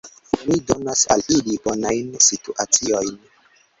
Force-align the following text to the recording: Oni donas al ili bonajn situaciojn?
Oni 0.43 0.55
donas 0.69 1.03
al 1.15 1.21
ili 1.37 1.57
bonajn 1.67 2.09
situaciojn? 2.29 3.13